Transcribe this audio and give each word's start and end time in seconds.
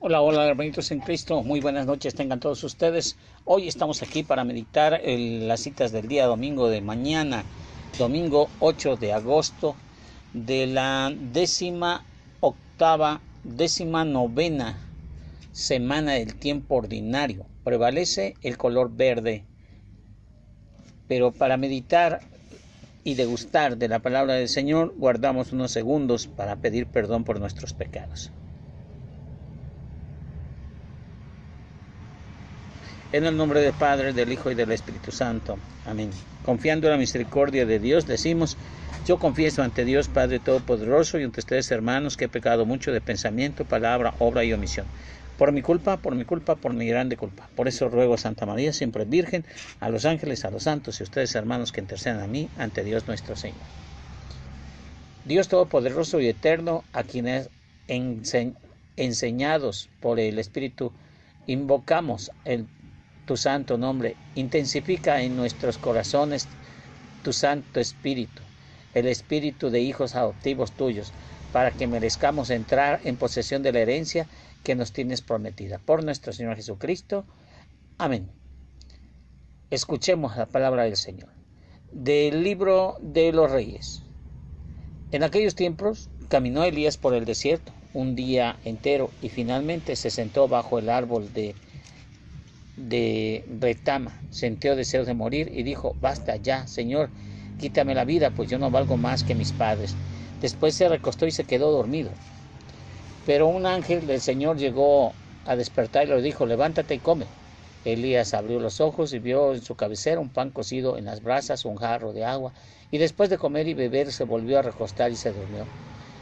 Hola, 0.00 0.20
hola, 0.20 0.46
hermanitos 0.46 0.92
en 0.92 1.00
Cristo. 1.00 1.42
Muy 1.42 1.58
buenas 1.58 1.84
noches, 1.84 2.14
tengan 2.14 2.38
todos 2.38 2.62
ustedes. 2.62 3.16
Hoy 3.44 3.66
estamos 3.66 4.00
aquí 4.00 4.22
para 4.22 4.44
meditar 4.44 5.00
las 5.04 5.58
citas 5.58 5.90
del 5.90 6.06
día 6.06 6.26
domingo 6.26 6.68
de 6.68 6.80
mañana, 6.80 7.42
domingo 7.98 8.48
8 8.60 8.94
de 8.94 9.12
agosto 9.12 9.74
de 10.32 10.68
la 10.68 11.12
décima 11.32 12.04
octava, 12.38 13.20
décima 13.42 14.04
novena 14.04 14.78
semana 15.50 16.12
del 16.12 16.36
tiempo 16.36 16.76
ordinario. 16.76 17.46
Prevalece 17.64 18.34
el 18.42 18.56
color 18.56 18.96
verde. 18.96 19.46
Pero 21.08 21.32
para 21.32 21.56
meditar 21.56 22.20
y 23.02 23.14
degustar 23.14 23.76
de 23.76 23.88
la 23.88 23.98
palabra 23.98 24.34
del 24.34 24.48
Señor, 24.48 24.94
guardamos 24.96 25.50
unos 25.52 25.72
segundos 25.72 26.28
para 26.28 26.54
pedir 26.54 26.86
perdón 26.86 27.24
por 27.24 27.40
nuestros 27.40 27.72
pecados. 27.72 28.30
En 33.10 33.24
el 33.24 33.38
nombre 33.38 33.62
del 33.62 33.72
Padre, 33.72 34.12
del 34.12 34.30
Hijo 34.30 34.50
y 34.50 34.54
del 34.54 34.70
Espíritu 34.70 35.12
Santo. 35.12 35.58
Amén. 35.86 36.10
Confiando 36.44 36.88
en 36.88 36.92
la 36.92 36.98
misericordia 36.98 37.64
de 37.64 37.78
Dios, 37.78 38.06
decimos, 38.06 38.58
yo 39.06 39.18
confieso 39.18 39.62
ante 39.62 39.86
Dios 39.86 40.08
Padre 40.08 40.40
Todopoderoso 40.40 41.18
y 41.18 41.24
ante 41.24 41.40
ustedes 41.40 41.70
hermanos 41.70 42.18
que 42.18 42.26
he 42.26 42.28
pecado 42.28 42.66
mucho 42.66 42.92
de 42.92 43.00
pensamiento, 43.00 43.64
palabra, 43.64 44.12
obra 44.18 44.44
y 44.44 44.52
omisión. 44.52 44.84
Por 45.38 45.52
mi 45.52 45.62
culpa, 45.62 45.96
por 45.96 46.14
mi 46.14 46.26
culpa, 46.26 46.56
por 46.56 46.74
mi 46.74 46.86
grande 46.86 47.16
culpa. 47.16 47.48
Por 47.56 47.66
eso 47.66 47.88
ruego 47.88 48.12
a 48.12 48.18
Santa 48.18 48.44
María, 48.44 48.74
siempre 48.74 49.06
Virgen, 49.06 49.46
a 49.80 49.88
los 49.88 50.04
ángeles, 50.04 50.44
a 50.44 50.50
los 50.50 50.64
santos 50.64 51.00
y 51.00 51.02
a 51.02 51.04
ustedes 51.04 51.34
hermanos 51.34 51.72
que 51.72 51.80
intercedan 51.80 52.20
a 52.20 52.26
mí 52.26 52.50
ante 52.58 52.84
Dios 52.84 53.06
nuestro 53.06 53.36
Señor. 53.36 53.56
Dios 55.24 55.48
Todopoderoso 55.48 56.20
y 56.20 56.28
Eterno, 56.28 56.84
a 56.92 57.04
quienes 57.04 57.48
enseñados 58.96 59.88
por 60.00 60.20
el 60.20 60.38
Espíritu 60.38 60.92
invocamos 61.46 62.30
el 62.44 62.66
tu 63.28 63.36
santo 63.36 63.76
nombre. 63.76 64.16
Intensifica 64.34 65.20
en 65.20 65.36
nuestros 65.36 65.76
corazones 65.76 66.48
tu 67.22 67.34
santo 67.34 67.78
espíritu, 67.78 68.40
el 68.94 69.06
espíritu 69.06 69.68
de 69.68 69.80
hijos 69.80 70.14
adoptivos 70.14 70.72
tuyos, 70.72 71.12
para 71.52 71.70
que 71.70 71.86
merezcamos 71.86 72.48
entrar 72.48 73.00
en 73.04 73.16
posesión 73.16 73.62
de 73.62 73.72
la 73.72 73.80
herencia 73.80 74.26
que 74.64 74.74
nos 74.74 74.92
tienes 74.92 75.20
prometida. 75.20 75.78
Por 75.78 76.02
nuestro 76.02 76.32
Señor 76.32 76.56
Jesucristo. 76.56 77.26
Amén. 77.98 78.30
Escuchemos 79.70 80.34
la 80.38 80.46
palabra 80.46 80.84
del 80.84 80.96
Señor. 80.96 81.28
Del 81.92 82.42
libro 82.42 82.96
de 83.02 83.32
los 83.32 83.50
reyes. 83.50 84.02
En 85.12 85.22
aquellos 85.22 85.54
tiempos 85.54 86.08
caminó 86.28 86.64
Elías 86.64 86.96
por 86.96 87.12
el 87.12 87.26
desierto 87.26 87.72
un 87.92 88.14
día 88.14 88.56
entero 88.64 89.10
y 89.20 89.28
finalmente 89.28 89.96
se 89.96 90.08
sentó 90.08 90.48
bajo 90.48 90.78
el 90.78 90.88
árbol 90.88 91.32
de 91.34 91.54
de 92.78 93.44
Retama 93.60 94.14
sintió 94.30 94.76
deseos 94.76 95.06
de 95.06 95.14
morir 95.14 95.50
y 95.54 95.62
dijo, 95.62 95.96
basta 96.00 96.36
ya, 96.36 96.66
Señor, 96.66 97.10
quítame 97.58 97.94
la 97.94 98.04
vida, 98.04 98.30
pues 98.30 98.48
yo 98.48 98.58
no 98.58 98.70
valgo 98.70 98.96
más 98.96 99.24
que 99.24 99.34
mis 99.34 99.52
padres. 99.52 99.94
Después 100.40 100.74
se 100.74 100.88
recostó 100.88 101.26
y 101.26 101.32
se 101.32 101.44
quedó 101.44 101.72
dormido. 101.72 102.10
Pero 103.26 103.48
un 103.48 103.66
ángel 103.66 104.06
del 104.06 104.20
Señor 104.20 104.56
llegó 104.56 105.12
a 105.44 105.56
despertar 105.56 106.06
y 106.06 106.10
le 106.10 106.22
dijo, 106.22 106.46
levántate 106.46 106.94
y 106.94 106.98
come. 106.98 107.26
Elías 107.84 108.34
abrió 108.34 108.60
los 108.60 108.80
ojos 108.80 109.12
y 109.12 109.18
vio 109.18 109.54
en 109.54 109.62
su 109.62 109.74
cabecera 109.74 110.20
un 110.20 110.28
pan 110.28 110.50
cocido 110.50 110.96
en 110.96 111.04
las 111.04 111.22
brasas, 111.22 111.64
un 111.64 111.76
jarro 111.76 112.12
de 112.12 112.24
agua, 112.24 112.52
y 112.90 112.98
después 112.98 113.30
de 113.30 113.38
comer 113.38 113.66
y 113.68 113.74
beber 113.74 114.12
se 114.12 114.24
volvió 114.24 114.58
a 114.58 114.62
recostar 114.62 115.10
y 115.10 115.16
se 115.16 115.32
durmió. 115.32 115.64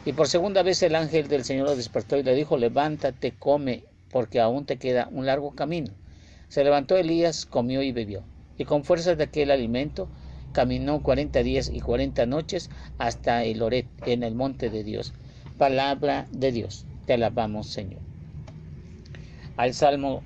Y 0.05 0.13
por 0.13 0.27
segunda 0.27 0.63
vez 0.63 0.81
el 0.83 0.95
ángel 0.95 1.27
del 1.27 1.43
Señor 1.43 1.67
lo 1.67 1.75
despertó 1.75 2.17
y 2.17 2.23
le 2.23 2.33
dijo, 2.35 2.57
levántate, 2.57 3.33
come, 3.37 3.83
porque 4.09 4.39
aún 4.39 4.65
te 4.65 4.77
queda 4.77 5.09
un 5.11 5.25
largo 5.25 5.51
camino. 5.51 5.93
Se 6.49 6.63
levantó 6.63 6.95
Elías, 6.97 7.45
comió 7.45 7.81
y 7.81 7.91
bebió, 7.91 8.23
y 8.57 8.65
con 8.65 8.83
fuerzas 8.83 9.17
de 9.17 9.25
aquel 9.25 9.51
alimento 9.51 10.07
caminó 10.53 11.03
cuarenta 11.03 11.43
días 11.43 11.69
y 11.71 11.81
cuarenta 11.81 12.25
noches 12.25 12.69
hasta 12.97 13.43
el 13.43 13.61
Oret, 13.61 13.87
en 14.05 14.23
el 14.23 14.33
monte 14.33 14.69
de 14.69 14.83
Dios. 14.83 15.13
Palabra 15.57 16.25
de 16.31 16.51
Dios. 16.51 16.85
Te 17.05 17.13
alabamos, 17.13 17.67
Señor. 17.67 18.01
Al 19.55 19.73
salmo 19.73 20.23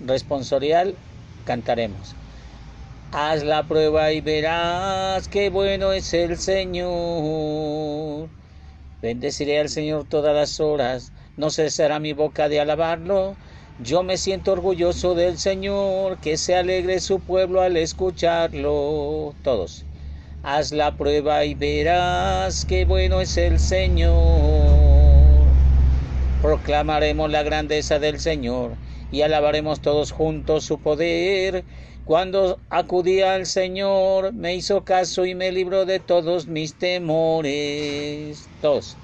responsorial 0.00 0.94
cantaremos. 1.44 2.14
Haz 3.12 3.44
la 3.44 3.62
prueba 3.66 4.12
y 4.12 4.20
verás 4.20 5.28
qué 5.28 5.48
bueno 5.50 5.92
es 5.92 6.12
el 6.12 6.36
Señor. 6.36 8.28
Bendeciré 9.00 9.60
al 9.60 9.68
Señor 9.68 10.04
todas 10.08 10.34
las 10.34 10.58
horas, 10.60 11.12
no 11.36 11.50
cesará 11.50 11.98
mi 12.00 12.12
boca 12.12 12.48
de 12.48 12.60
alabarlo 12.60 13.36
yo 13.78 14.02
me 14.02 14.16
siento 14.16 14.52
orgulloso 14.52 15.14
del 15.14 15.38
Señor, 15.38 16.18
que 16.18 16.36
se 16.38 16.54
alegre 16.54 17.00
su 17.00 17.20
pueblo 17.20 17.60
al 17.60 17.76
escucharlo. 17.76 19.34
Todos. 19.42 19.84
Haz 20.42 20.72
la 20.72 20.96
prueba 20.96 21.44
y 21.44 21.54
verás 21.54 22.64
qué 22.64 22.84
bueno 22.84 23.20
es 23.20 23.36
el 23.36 23.58
Señor. 23.58 24.14
Proclamaremos 26.40 27.30
la 27.30 27.42
grandeza 27.42 27.98
del 27.98 28.20
Señor 28.20 28.76
y 29.10 29.22
alabaremos 29.22 29.80
todos 29.80 30.12
juntos 30.12 30.64
su 30.64 30.80
poder. 30.80 31.64
Cuando 32.04 32.60
acudí 32.70 33.20
al 33.20 33.46
Señor, 33.46 34.32
me 34.32 34.54
hizo 34.54 34.84
caso 34.84 35.26
y 35.26 35.34
me 35.34 35.52
libró 35.52 35.84
de 35.84 36.00
todos 36.00 36.46
mis 36.46 36.78
temores. 36.78 38.48
Todos. 38.60 38.96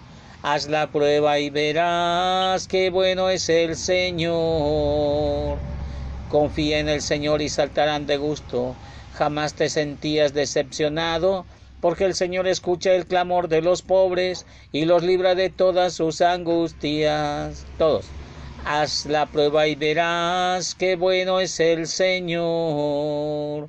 Haz 0.44 0.68
la 0.68 0.90
prueba 0.90 1.38
y 1.38 1.50
verás 1.50 2.66
qué 2.66 2.90
bueno 2.90 3.28
es 3.28 3.48
el 3.48 3.76
Señor. 3.76 5.56
Confía 6.30 6.80
en 6.80 6.88
el 6.88 7.00
Señor 7.00 7.40
y 7.42 7.48
saltarán 7.48 8.06
de 8.06 8.16
gusto. 8.16 8.74
Jamás 9.14 9.54
te 9.54 9.68
sentías 9.68 10.34
decepcionado, 10.34 11.46
porque 11.80 12.06
el 12.06 12.14
Señor 12.14 12.48
escucha 12.48 12.92
el 12.92 13.06
clamor 13.06 13.46
de 13.46 13.62
los 13.62 13.82
pobres 13.82 14.44
y 14.72 14.84
los 14.84 15.04
libra 15.04 15.36
de 15.36 15.48
todas 15.48 15.92
sus 15.92 16.20
angustias. 16.20 17.64
Todos. 17.78 18.06
Haz 18.64 19.06
la 19.06 19.26
prueba 19.26 19.68
y 19.68 19.76
verás 19.76 20.74
qué 20.74 20.96
bueno 20.96 21.38
es 21.38 21.60
el 21.60 21.86
Señor 21.86 23.68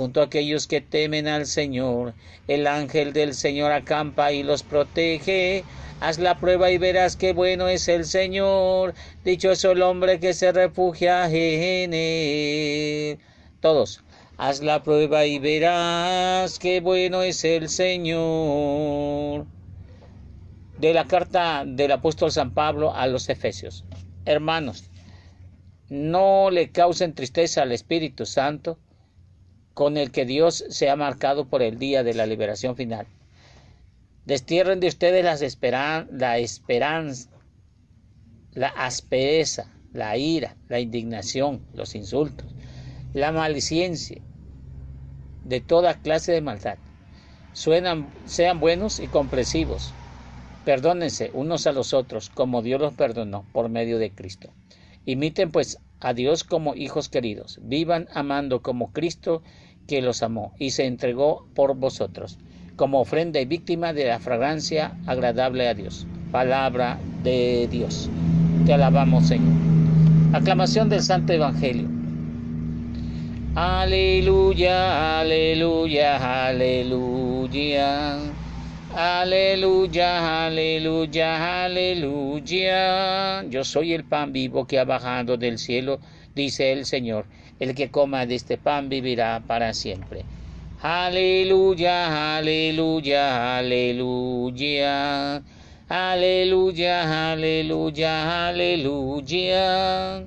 junto 0.00 0.22
a 0.22 0.24
aquellos 0.24 0.66
que 0.66 0.80
temen 0.80 1.28
al 1.28 1.44
Señor. 1.44 2.14
El 2.48 2.66
ángel 2.66 3.12
del 3.12 3.34
Señor 3.34 3.70
acampa 3.70 4.32
y 4.32 4.42
los 4.42 4.62
protege. 4.62 5.62
Haz 6.00 6.18
la 6.18 6.38
prueba 6.38 6.70
y 6.70 6.78
verás 6.78 7.14
qué 7.14 7.34
bueno 7.34 7.68
es 7.68 7.86
el 7.86 8.06
Señor. 8.06 8.94
Dichoso 9.22 9.72
el 9.72 9.82
hombre 9.82 10.18
que 10.18 10.32
se 10.32 10.50
refugia 10.50 11.28
en 11.30 11.92
él. 11.92 13.18
Todos. 13.60 14.02
Haz 14.38 14.62
la 14.62 14.82
prueba 14.82 15.26
y 15.26 15.38
verás 15.38 16.58
qué 16.58 16.80
bueno 16.80 17.20
es 17.20 17.44
el 17.44 17.68
Señor. 17.68 19.44
De 20.78 20.94
la 20.94 21.06
carta 21.06 21.64
del 21.66 21.92
apóstol 21.92 22.32
San 22.32 22.54
Pablo 22.54 22.94
a 22.94 23.06
los 23.06 23.28
Efesios. 23.28 23.84
Hermanos, 24.24 24.84
no 25.90 26.50
le 26.50 26.70
causen 26.70 27.14
tristeza 27.14 27.60
al 27.60 27.72
Espíritu 27.72 28.24
Santo 28.24 28.78
con 29.74 29.98
el 29.98 30.12
que 30.12 30.24
Dios 30.24 30.64
se 30.70 30.88
ha 30.88 30.96
marcado 30.96 31.44
por 31.44 31.60
el 31.60 31.78
día 31.78 32.02
de 32.02 32.14
la 32.14 32.24
liberación 32.24 32.74
final 32.74 33.06
Destierren 34.30 34.78
de 34.78 34.86
ustedes 34.86 35.24
las 35.24 35.40
la 36.12 36.38
esperanza, 36.38 37.28
la 38.52 38.68
aspereza, 38.68 39.74
la 39.92 40.16
ira, 40.18 40.54
la 40.68 40.78
indignación, 40.78 41.62
los 41.74 41.96
insultos, 41.96 42.46
la 43.12 43.32
maliciencia, 43.32 44.22
de 45.42 45.60
toda 45.60 45.94
clase 45.94 46.30
de 46.30 46.42
maldad. 46.42 46.78
Suenan, 47.54 48.06
sean 48.24 48.60
buenos 48.60 49.00
y 49.00 49.08
comprensivos. 49.08 49.92
Perdónense 50.64 51.32
unos 51.34 51.66
a 51.66 51.72
los 51.72 51.92
otros 51.92 52.30
como 52.30 52.62
Dios 52.62 52.80
los 52.80 52.94
perdonó 52.94 53.44
por 53.52 53.68
medio 53.68 53.98
de 53.98 54.12
Cristo. 54.12 54.52
Imiten 55.06 55.50
pues 55.50 55.80
a 55.98 56.14
Dios 56.14 56.44
como 56.44 56.76
hijos 56.76 57.08
queridos. 57.08 57.58
Vivan 57.62 58.06
amando 58.14 58.62
como 58.62 58.92
Cristo 58.92 59.42
que 59.88 60.00
los 60.00 60.22
amó 60.22 60.54
y 60.56 60.70
se 60.70 60.86
entregó 60.86 61.48
por 61.52 61.74
vosotros 61.74 62.38
como 62.80 63.02
ofrenda 63.02 63.38
y 63.38 63.44
víctima 63.44 63.92
de 63.92 64.06
la 64.06 64.18
fragancia 64.18 64.96
agradable 65.06 65.68
a 65.68 65.74
Dios. 65.74 66.06
Palabra 66.32 66.98
de 67.22 67.68
Dios. 67.70 68.08
Te 68.64 68.72
alabamos, 68.72 69.28
Señor. 69.28 69.52
Aclamación 70.32 70.88
del 70.88 71.02
Santo 71.02 71.34
Evangelio. 71.34 71.86
Aleluya, 73.54 75.20
aleluya, 75.20 76.46
aleluya. 76.46 78.16
Aleluya, 78.96 80.46
aleluya, 80.46 81.64
aleluya. 81.66 83.44
Yo 83.50 83.62
soy 83.62 83.92
el 83.92 84.04
pan 84.04 84.32
vivo 84.32 84.66
que 84.66 84.78
ha 84.78 84.86
bajado 84.86 85.36
del 85.36 85.58
cielo, 85.58 86.00
dice 86.34 86.72
el 86.72 86.86
Señor. 86.86 87.26
El 87.58 87.74
que 87.74 87.90
coma 87.90 88.24
de 88.24 88.36
este 88.36 88.56
pan 88.56 88.88
vivirá 88.88 89.42
para 89.46 89.74
siempre. 89.74 90.24
Aleluya, 90.82 92.38
aleluya, 92.38 93.58
aleluya. 93.58 95.42
Aleluya, 95.90 97.32
aleluya, 97.32 98.48
aleluya. 98.48 100.26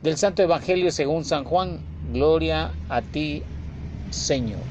Del 0.00 0.16
Santo 0.16 0.42
Evangelio 0.42 0.90
según 0.90 1.26
San 1.26 1.44
Juan, 1.44 1.84
gloria 2.14 2.72
a 2.88 3.02
ti, 3.02 3.42
Señor. 4.10 4.64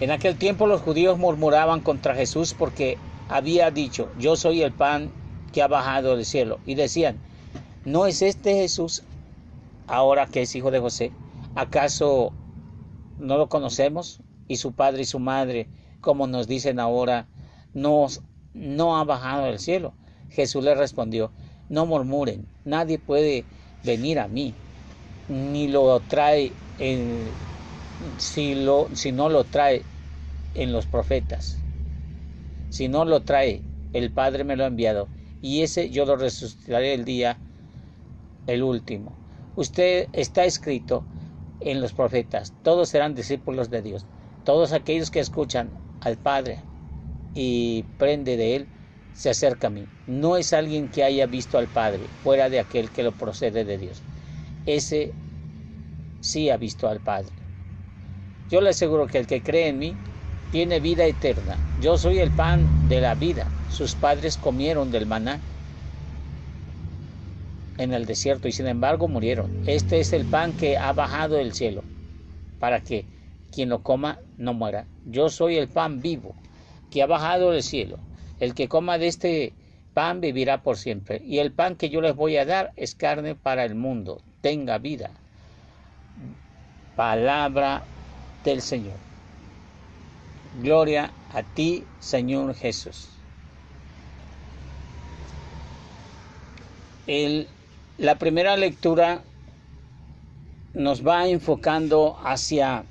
En 0.00 0.10
aquel 0.10 0.36
tiempo 0.36 0.66
los 0.66 0.82
judíos 0.82 1.16
murmuraban 1.16 1.80
contra 1.80 2.14
Jesús 2.14 2.52
porque 2.52 2.98
había 3.26 3.70
dicho, 3.70 4.10
yo 4.18 4.36
soy 4.36 4.60
el 4.60 4.72
pan 4.72 5.10
que 5.50 5.62
ha 5.62 5.66
bajado 5.68 6.14
del 6.14 6.26
cielo. 6.26 6.60
Y 6.66 6.74
decían, 6.74 7.16
¿no 7.86 8.06
es 8.06 8.20
este 8.20 8.52
Jesús 8.56 9.02
ahora 9.86 10.26
que 10.26 10.42
es 10.42 10.54
hijo 10.54 10.70
de 10.70 10.80
José? 10.80 11.12
¿Acaso 11.54 12.32
no 13.18 13.36
lo 13.36 13.48
conocemos? 13.48 14.20
Y 14.48 14.56
su 14.56 14.72
padre 14.72 15.02
y 15.02 15.04
su 15.04 15.18
madre, 15.18 15.68
como 16.00 16.26
nos 16.26 16.46
dicen 16.46 16.80
ahora, 16.80 17.28
no, 17.74 18.06
no 18.54 18.98
ha 18.98 19.04
bajado 19.04 19.44
del 19.44 19.58
cielo. 19.58 19.94
Jesús 20.30 20.64
le 20.64 20.74
respondió, 20.74 21.32
no 21.68 21.86
murmuren, 21.86 22.46
nadie 22.64 22.98
puede 22.98 23.44
venir 23.84 24.18
a 24.18 24.28
mí, 24.28 24.54
ni 25.28 25.68
lo 25.68 26.00
trae 26.00 26.52
en, 26.78 27.24
si, 28.18 28.54
lo, 28.54 28.88
si 28.92 29.12
no 29.12 29.28
lo 29.28 29.44
trae 29.44 29.82
en 30.54 30.72
los 30.72 30.86
profetas. 30.86 31.58
Si 32.70 32.88
no 32.88 33.04
lo 33.04 33.22
trae, 33.22 33.62
el 33.92 34.12
Padre 34.12 34.44
me 34.44 34.56
lo 34.56 34.64
ha 34.64 34.68
enviado, 34.68 35.08
y 35.42 35.62
ese 35.62 35.90
yo 35.90 36.04
lo 36.04 36.16
resucitaré 36.16 36.94
el 36.94 37.04
día, 37.04 37.38
el 38.46 38.62
último. 38.62 39.12
Usted 39.56 40.08
está 40.12 40.44
escrito 40.44 41.04
en 41.60 41.80
los 41.80 41.92
profetas, 41.92 42.52
todos 42.62 42.88
serán 42.88 43.14
discípulos 43.14 43.70
de 43.70 43.82
Dios. 43.82 44.04
Todos 44.44 44.72
aquellos 44.72 45.10
que 45.10 45.20
escuchan 45.20 45.70
al 46.00 46.16
Padre 46.16 46.58
y 47.34 47.84
prende 47.98 48.36
de 48.36 48.56
Él, 48.56 48.66
se 49.12 49.30
acerca 49.30 49.66
a 49.66 49.70
mí. 49.70 49.84
No 50.06 50.36
es 50.36 50.52
alguien 50.52 50.88
que 50.88 51.04
haya 51.04 51.26
visto 51.26 51.58
al 51.58 51.68
Padre, 51.68 52.00
fuera 52.22 52.48
de 52.48 52.60
aquel 52.60 52.90
que 52.90 53.02
lo 53.02 53.12
procede 53.12 53.64
de 53.64 53.76
Dios. 53.76 54.02
Ese 54.66 55.12
sí 56.20 56.50
ha 56.50 56.56
visto 56.56 56.88
al 56.88 57.00
Padre. 57.00 57.32
Yo 58.48 58.60
le 58.60 58.70
aseguro 58.70 59.06
que 59.06 59.18
el 59.18 59.26
que 59.26 59.42
cree 59.42 59.68
en 59.68 59.78
mí 59.78 59.94
tiene 60.50 60.80
vida 60.80 61.04
eterna. 61.04 61.56
Yo 61.80 61.96
soy 61.96 62.18
el 62.18 62.30
pan 62.32 62.88
de 62.88 63.00
la 63.00 63.14
vida. 63.14 63.46
Sus 63.70 63.94
padres 63.94 64.36
comieron 64.36 64.90
del 64.90 65.06
maná 65.06 65.40
en 67.80 67.94
el 67.94 68.04
desierto 68.04 68.46
y 68.46 68.52
sin 68.52 68.66
embargo 68.66 69.08
murieron. 69.08 69.50
Este 69.66 70.00
es 70.00 70.12
el 70.12 70.26
pan 70.26 70.52
que 70.52 70.76
ha 70.76 70.92
bajado 70.92 71.36
del 71.36 71.54
cielo 71.54 71.82
para 72.58 72.80
que 72.80 73.06
quien 73.50 73.70
lo 73.70 73.82
coma 73.82 74.18
no 74.36 74.52
muera. 74.52 74.86
Yo 75.06 75.30
soy 75.30 75.56
el 75.56 75.68
pan 75.68 76.00
vivo 76.00 76.34
que 76.90 77.02
ha 77.02 77.06
bajado 77.06 77.52
del 77.52 77.62
cielo. 77.62 77.98
El 78.38 78.54
que 78.54 78.68
coma 78.68 78.98
de 78.98 79.08
este 79.08 79.54
pan 79.94 80.20
vivirá 80.20 80.62
por 80.62 80.76
siempre. 80.76 81.22
Y 81.24 81.38
el 81.38 81.52
pan 81.52 81.76
que 81.76 81.88
yo 81.88 82.02
les 82.02 82.14
voy 82.14 82.36
a 82.36 82.44
dar 82.44 82.72
es 82.76 82.94
carne 82.94 83.34
para 83.34 83.64
el 83.64 83.74
mundo. 83.74 84.20
Tenga 84.42 84.78
vida. 84.78 85.10
Palabra 86.96 87.82
del 88.44 88.60
Señor. 88.60 88.98
Gloria 90.62 91.12
a 91.32 91.42
ti, 91.42 91.84
Señor 91.98 92.54
Jesús. 92.54 93.08
La 98.00 98.14
primera 98.14 98.56
lectura 98.56 99.20
nos 100.72 101.06
va 101.06 101.28
enfocando 101.28 102.18
hacia 102.24 102.84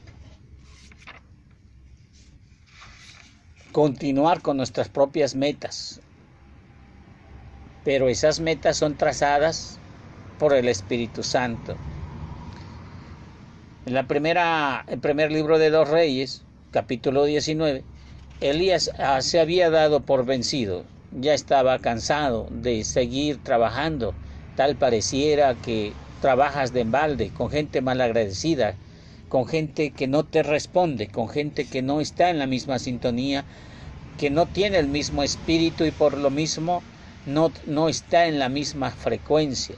continuar 3.71 4.44
con 4.44 4.57
nuestras 4.57 4.88
propias 4.88 5.33
metas. 5.33 6.00
Pero 7.83 8.07
esas 8.07 8.39
metas 8.39 8.77
son 8.77 8.97
trazadas 8.97 9.79
por 10.38 10.53
el 10.53 10.67
Espíritu 10.67 11.23
Santo. 11.23 11.75
En 13.88 13.95
la 13.95 14.06
primera, 14.06 14.85
el 14.88 15.00
primer 15.00 15.31
libro 15.31 15.57
de 15.57 15.71
los 15.71 15.89
Reyes, 15.89 16.44
capítulo 16.69 17.23
19, 17.23 17.83
Elías 18.41 18.91
ah, 19.00 19.23
se 19.23 19.39
había 19.39 19.71
dado 19.71 20.01
por 20.01 20.23
vencido, 20.23 20.85
ya 21.11 21.33
estaba 21.33 21.79
cansado 21.79 22.47
de 22.51 22.83
seguir 22.83 23.44
trabajando, 23.44 24.13
tal 24.59 24.75
pareciera 24.75 25.56
que 25.56 25.94
trabajas 26.21 26.73
de 26.73 26.81
embalde 26.81 27.29
con 27.29 27.50
gente 27.50 27.79
malagradecida, 27.79 28.75
con 29.29 29.47
gente 29.47 29.91
que 29.91 30.06
no 30.06 30.25
te 30.25 30.44
responde, 30.44 31.07
con 31.07 31.29
gente 31.29 31.63
que 31.63 31.81
no 31.81 32.01
está 32.01 32.29
en 32.29 32.39
la 32.39 32.45
misma 32.45 32.77
sintonía, 32.77 33.45
que 34.17 34.29
no 34.29 34.47
tiene 34.47 34.77
el 34.77 34.89
mismo 34.89 35.23
espíritu 35.23 35.85
y 35.85 35.91
por 35.91 36.17
lo 36.17 36.29
mismo 36.29 36.83
no, 37.25 37.53
no 37.67 37.88
está 37.88 38.27
en 38.27 38.38
la 38.38 38.50
misma 38.50 38.91
frecuencia. 38.91 39.77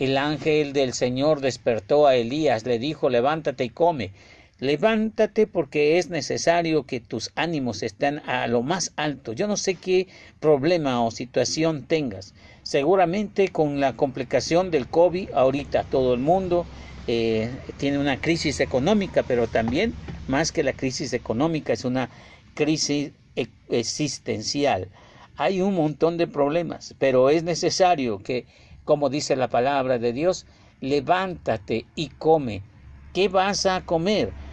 El 0.00 0.18
ángel 0.18 0.72
del 0.72 0.92
Señor 0.92 1.40
despertó 1.40 2.08
a 2.08 2.16
Elías, 2.16 2.66
le 2.66 2.80
dijo, 2.80 3.08
levántate 3.08 3.62
y 3.62 3.70
come. 3.70 4.10
Levántate 4.60 5.46
porque 5.46 5.98
es 5.98 6.10
necesario 6.10 6.84
que 6.84 6.98
tus 6.98 7.30
ánimos 7.36 7.84
estén 7.84 8.18
a 8.26 8.48
lo 8.48 8.62
más 8.62 8.92
alto. 8.96 9.32
Yo 9.32 9.46
no 9.46 9.56
sé 9.56 9.76
qué 9.76 10.08
problema 10.40 11.04
o 11.04 11.12
situación 11.12 11.86
tengas. 11.86 12.34
Seguramente 12.64 13.52
con 13.52 13.78
la 13.78 13.94
complicación 13.94 14.72
del 14.72 14.88
COVID, 14.88 15.30
ahorita 15.32 15.84
todo 15.84 16.12
el 16.12 16.20
mundo 16.20 16.66
eh, 17.06 17.56
tiene 17.76 17.98
una 17.98 18.20
crisis 18.20 18.58
económica, 18.58 19.22
pero 19.22 19.46
también 19.46 19.94
más 20.26 20.50
que 20.50 20.64
la 20.64 20.72
crisis 20.72 21.12
económica 21.12 21.72
es 21.72 21.84
una 21.84 22.10
crisis 22.54 23.12
e-, 23.36 23.46
existencial. 23.68 24.90
Hay 25.36 25.60
un 25.60 25.74
montón 25.74 26.16
de 26.16 26.26
problemas, 26.26 26.96
pero 26.98 27.30
es 27.30 27.44
necesario 27.44 28.24
que, 28.24 28.46
como 28.82 29.08
dice 29.08 29.36
la 29.36 29.48
palabra 29.50 30.00
de 30.00 30.12
Dios, 30.12 30.46
levántate 30.80 31.86
y 31.94 32.08
come. 32.08 32.64
¿Qué 33.12 33.28
vas 33.28 33.66
a 33.66 33.84
comer? 33.84 34.47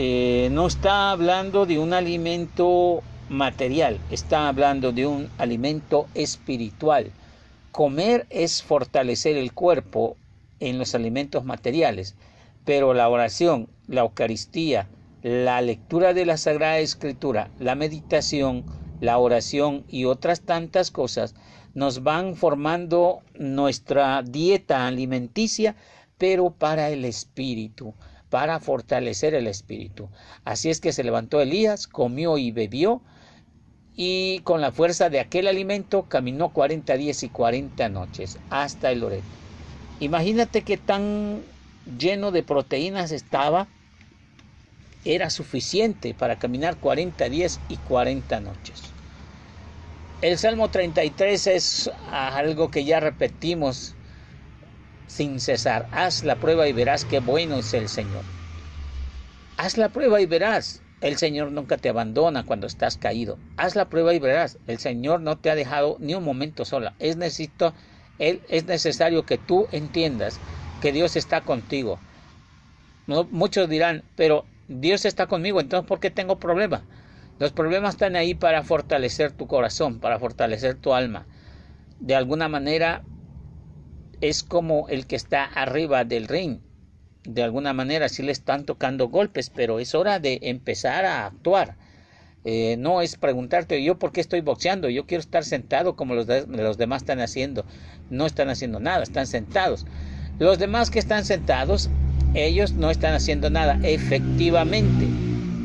Eh, 0.00 0.48
no 0.52 0.68
está 0.68 1.10
hablando 1.10 1.66
de 1.66 1.80
un 1.80 1.92
alimento 1.92 3.02
material, 3.28 3.98
está 4.12 4.46
hablando 4.46 4.92
de 4.92 5.08
un 5.08 5.28
alimento 5.38 6.06
espiritual. 6.14 7.10
Comer 7.72 8.24
es 8.30 8.62
fortalecer 8.62 9.36
el 9.36 9.52
cuerpo 9.52 10.16
en 10.60 10.78
los 10.78 10.94
alimentos 10.94 11.44
materiales, 11.44 12.14
pero 12.64 12.94
la 12.94 13.08
oración, 13.08 13.68
la 13.88 14.02
Eucaristía, 14.02 14.86
la 15.22 15.60
lectura 15.62 16.14
de 16.14 16.26
la 16.26 16.36
Sagrada 16.36 16.78
Escritura, 16.78 17.50
la 17.58 17.74
meditación, 17.74 18.64
la 19.00 19.18
oración 19.18 19.82
y 19.88 20.04
otras 20.04 20.42
tantas 20.42 20.92
cosas 20.92 21.34
nos 21.74 22.04
van 22.04 22.36
formando 22.36 23.18
nuestra 23.34 24.22
dieta 24.22 24.86
alimenticia, 24.86 25.74
pero 26.18 26.50
para 26.50 26.88
el 26.90 27.04
espíritu, 27.04 27.94
para 28.30 28.60
fortalecer 28.60 29.34
el 29.34 29.46
espíritu. 29.46 30.08
Así 30.44 30.70
es 30.70 30.80
que 30.80 30.92
se 30.92 31.04
levantó 31.04 31.40
Elías, 31.40 31.86
comió 31.86 32.38
y 32.38 32.50
bebió, 32.50 33.02
y 33.96 34.40
con 34.40 34.60
la 34.60 34.70
fuerza 34.70 35.10
de 35.10 35.18
aquel 35.18 35.48
alimento 35.48 36.04
caminó 36.04 36.52
40 36.52 36.96
días 36.96 37.22
y 37.24 37.28
40 37.30 37.88
noches 37.88 38.38
hasta 38.48 38.92
el 38.92 39.00
Loreto. 39.00 39.26
Imagínate 39.98 40.62
que 40.62 40.76
tan 40.76 41.42
lleno 41.98 42.30
de 42.30 42.44
proteínas 42.44 43.10
estaba, 43.10 43.66
era 45.04 45.30
suficiente 45.30 46.14
para 46.14 46.38
caminar 46.38 46.76
40 46.76 47.28
días 47.28 47.60
y 47.68 47.76
40 47.76 48.40
noches. 48.40 48.82
El 50.20 50.38
Salmo 50.38 50.68
33 50.68 51.46
es 51.48 51.90
algo 52.10 52.70
que 52.70 52.84
ya 52.84 53.00
repetimos 53.00 53.94
sin 55.08 55.40
cesar. 55.40 55.88
Haz 55.90 56.22
la 56.22 56.36
prueba 56.36 56.68
y 56.68 56.72
verás 56.72 57.04
qué 57.04 57.18
bueno 57.18 57.56
es 57.56 57.74
el 57.74 57.88
Señor. 57.88 58.22
Haz 59.56 59.76
la 59.76 59.88
prueba 59.88 60.20
y 60.20 60.26
verás. 60.26 60.82
El 61.00 61.16
Señor 61.16 61.50
nunca 61.50 61.76
te 61.76 61.88
abandona 61.88 62.46
cuando 62.46 62.68
estás 62.68 62.96
caído. 62.96 63.38
Haz 63.56 63.74
la 63.74 63.88
prueba 63.88 64.14
y 64.14 64.20
verás. 64.20 64.58
El 64.68 64.78
Señor 64.78 65.20
no 65.20 65.36
te 65.38 65.50
ha 65.50 65.56
dejado 65.56 65.96
ni 65.98 66.14
un 66.14 66.24
momento 66.24 66.64
sola. 66.64 66.94
Es 67.00 67.16
necesito 67.16 67.74
es 68.18 68.66
necesario 68.66 69.24
que 69.24 69.38
tú 69.38 69.68
entiendas 69.72 70.40
que 70.80 70.92
Dios 70.92 71.16
está 71.16 71.42
contigo. 71.42 71.98
muchos 73.06 73.68
dirán, 73.68 74.02
pero 74.16 74.44
Dios 74.68 75.04
está 75.04 75.26
conmigo, 75.26 75.60
entonces 75.60 75.86
¿por 75.86 76.00
qué 76.00 76.10
tengo 76.10 76.38
problemas? 76.38 76.82
Los 77.38 77.52
problemas 77.52 77.94
están 77.94 78.16
ahí 78.16 78.34
para 78.34 78.64
fortalecer 78.64 79.32
tu 79.32 79.46
corazón, 79.46 80.00
para 80.00 80.18
fortalecer 80.18 80.74
tu 80.74 80.92
alma. 80.92 81.26
De 82.00 82.16
alguna 82.16 82.48
manera 82.48 83.02
es 84.20 84.42
como 84.42 84.88
el 84.88 85.06
que 85.06 85.16
está 85.16 85.44
arriba 85.44 86.04
del 86.04 86.28
ring. 86.28 86.58
De 87.24 87.42
alguna 87.42 87.72
manera 87.72 88.08
sí 88.08 88.22
le 88.22 88.32
están 88.32 88.64
tocando 88.64 89.08
golpes, 89.08 89.50
pero 89.50 89.80
es 89.80 89.94
hora 89.94 90.18
de 90.18 90.38
empezar 90.42 91.04
a 91.04 91.26
actuar. 91.26 91.76
Eh, 92.44 92.76
no 92.78 93.02
es 93.02 93.16
preguntarte 93.16 93.82
yo 93.82 93.98
por 93.98 94.12
qué 94.12 94.20
estoy 94.20 94.40
boxeando, 94.40 94.88
yo 94.88 95.06
quiero 95.06 95.20
estar 95.20 95.44
sentado 95.44 95.96
como 95.96 96.14
los, 96.14 96.26
los 96.48 96.78
demás 96.78 97.02
están 97.02 97.20
haciendo. 97.20 97.64
No 98.10 98.26
están 98.26 98.48
haciendo 98.48 98.80
nada, 98.80 99.02
están 99.02 99.26
sentados. 99.26 99.84
Los 100.38 100.58
demás 100.58 100.90
que 100.90 100.98
están 100.98 101.24
sentados, 101.24 101.90
ellos 102.34 102.72
no 102.72 102.90
están 102.90 103.14
haciendo 103.14 103.50
nada, 103.50 103.78
efectivamente. 103.82 105.06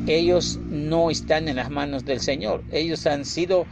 ellos 0.08 0.60
no 0.70 1.10
están 1.10 1.48
en 1.48 1.56
las 1.56 1.70
manos 1.70 2.06
del 2.06 2.20
Señor. 2.20 2.64
Ellos 2.72 3.06
han 3.06 3.24
sido 3.24 3.66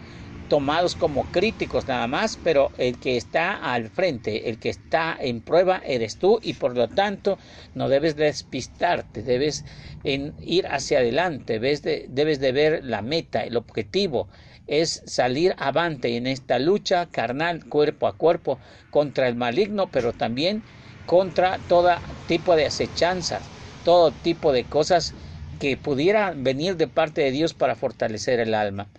tomados 0.52 0.98
como 0.98 1.32
críticos 1.32 1.88
nada 1.88 2.08
más, 2.08 2.36
pero 2.36 2.74
el 2.78 3.00
que 3.00 3.16
está 3.16 3.54
al 3.74 3.88
frente, 3.88 4.50
el 4.50 4.60
que 4.60 4.68
está 4.68 5.16
en 5.18 5.42
prueba 5.42 5.82
eres 5.86 6.18
tú 6.18 6.40
y 6.44 6.56
por 6.56 6.76
lo 6.76 6.90
tanto 6.90 7.40
no 7.74 7.88
debes 7.88 8.18
despistarte, 8.18 9.24
debes 9.24 9.64
ir 10.04 10.68
hacia 10.68 11.00
adelante, 11.00 11.54
debes 11.54 11.84
de, 11.84 12.06
debes 12.10 12.42
de 12.42 12.52
ver 12.52 12.84
la 12.84 13.02
meta, 13.02 13.46
el 13.46 13.56
objetivo 13.56 14.28
es 14.68 15.02
salir 15.06 15.56
avante 15.58 16.18
en 16.18 16.28
esta 16.28 16.60
lucha 16.60 17.06
carnal, 17.06 17.64
cuerpo 17.70 18.08
a 18.08 18.18
cuerpo, 18.18 18.60
contra 18.90 19.30
el 19.30 19.36
maligno, 19.36 19.90
pero 19.90 20.12
también 20.12 20.66
contra 21.06 21.60
todo 21.66 21.92
tipo 22.26 22.58
de 22.58 22.66
acechanzas, 22.66 23.54
todo 23.84 24.14
tipo 24.14 24.52
de 24.52 24.68
cosas 24.68 25.16
que 25.60 25.78
pudieran 25.78 26.44
venir 26.44 26.76
de 26.76 26.90
parte 26.90 27.22
de 27.22 27.32
Dios 27.32 27.54
para 27.54 27.76
fortalecer 27.78 28.42
el 28.42 28.54
alma. 28.54 28.90